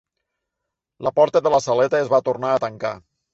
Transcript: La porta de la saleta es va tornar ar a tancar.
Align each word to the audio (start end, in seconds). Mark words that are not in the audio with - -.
La 1.07 1.11
porta 1.19 1.41
de 1.49 1.51
la 1.57 1.61
saleta 1.67 2.01
es 2.07 2.11
va 2.15 2.23
tornar 2.31 2.51
ar 2.55 2.57
a 2.63 2.65
tancar. 2.65 2.95